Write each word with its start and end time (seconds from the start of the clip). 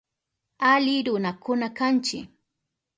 Ali 0.71 0.95
runakuna 1.05 1.67
kanchi. 1.77 2.17